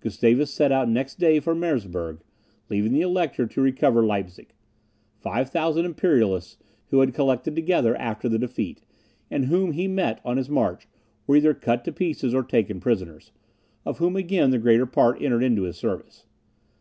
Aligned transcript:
Gustavus 0.00 0.50
set 0.50 0.72
out 0.72 0.88
next 0.88 1.20
day 1.20 1.38
for 1.38 1.54
Merseburg, 1.54 2.18
leaving 2.68 2.92
the 2.92 3.02
Elector 3.02 3.46
to 3.46 3.60
recover 3.62 4.04
Leipzig. 4.04 4.48
Five 5.20 5.50
thousand 5.50 5.84
Imperialists, 5.86 6.56
who 6.88 6.98
had 6.98 7.14
collected 7.14 7.54
together 7.54 7.94
after 7.94 8.28
the 8.28 8.40
defeat, 8.40 8.80
and 9.30 9.44
whom 9.44 9.70
he 9.70 9.86
met 9.86 10.20
on 10.24 10.36
his 10.36 10.50
march, 10.50 10.88
were 11.28 11.36
either 11.36 11.54
cut 11.54 11.86
in 11.86 11.94
pieces 11.94 12.34
or 12.34 12.42
taken 12.42 12.80
prisoners, 12.80 13.30
of 13.86 13.98
whom 13.98 14.16
again 14.16 14.50
the 14.50 14.58
greater 14.58 14.84
part 14.84 15.22
entered 15.22 15.44
into 15.44 15.62
his 15.62 15.76
service. 15.76 16.26